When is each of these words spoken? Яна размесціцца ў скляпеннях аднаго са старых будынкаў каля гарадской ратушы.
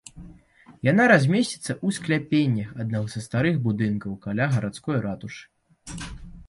Яна 0.91 1.03
размесціцца 1.13 1.71
ў 1.73 1.87
скляпеннях 1.97 2.69
аднаго 2.85 3.07
са 3.15 3.19
старых 3.27 3.55
будынкаў 3.67 4.11
каля 4.27 4.45
гарадской 4.57 4.97
ратушы. 5.05 5.45